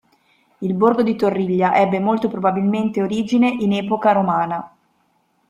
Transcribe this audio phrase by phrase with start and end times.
[0.61, 4.75] Il borgo di Torriglia ebbe molto probabilmente origine in epoca romana.